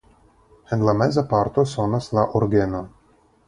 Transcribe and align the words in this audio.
En 0.75 0.85
la 0.87 0.95
meza 1.01 1.25
parto 1.35 1.67
sonas 1.75 2.11
la 2.21 2.27
orgeno. 2.41 2.85